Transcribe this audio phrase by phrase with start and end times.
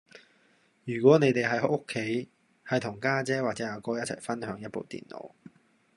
[0.83, 2.27] 如果你哋喺屋企
[2.65, 5.33] 係同家姐或者阿哥一齊分享一部電腦